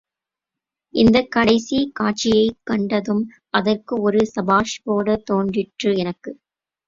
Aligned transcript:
இந்தக் 0.93 1.31
கடைசிக் 1.31 1.95
காட்சியைக் 1.95 2.57
கண்டதும் 2.63 3.21
அதற்கு 3.49 4.01
ஒரு 4.01 4.25
சபாஷ் 4.25 4.81
போடத் 4.83 5.25
தோன்றிற்று 5.25 5.91
எனக்கு. 5.95 6.31